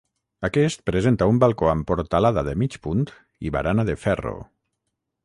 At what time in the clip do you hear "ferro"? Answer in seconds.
4.07-4.37